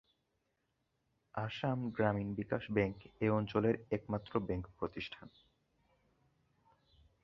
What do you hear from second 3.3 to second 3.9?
অঞ্চলের